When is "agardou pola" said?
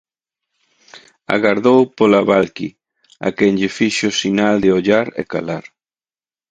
1.35-2.21